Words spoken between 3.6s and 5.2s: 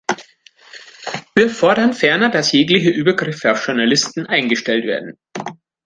Journalisten eingestellt werden.